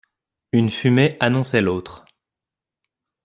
Une 0.51 0.71
fumée 0.71 1.15
annonçait 1.19 1.61
l’autre. 1.61 2.05